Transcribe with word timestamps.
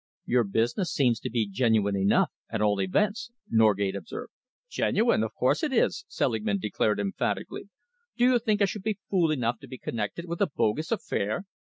"Your 0.25 0.43
business 0.43 0.91
seems 0.91 1.19
to 1.19 1.29
be 1.29 1.47
genuine 1.47 1.95
enough, 1.95 2.31
at 2.49 2.59
all 2.59 2.81
events," 2.81 3.29
Norgate 3.51 3.95
observed. 3.95 4.31
"Genuine? 4.67 5.21
Of 5.21 5.35
course 5.35 5.61
it 5.61 5.71
is!" 5.71 6.05
Selingman 6.07 6.57
declared 6.57 6.99
emphatically. 6.99 7.69
"Do 8.17 8.23
you 8.23 8.39
think 8.39 8.63
I 8.63 8.65
should 8.65 8.81
be 8.81 8.97
fool 9.11 9.29
enough 9.29 9.59
to 9.59 9.67
be 9.67 9.77
connected 9.77 10.25
with 10.27 10.41
a 10.41 10.47
bogus 10.47 10.91
affair? 10.91 11.45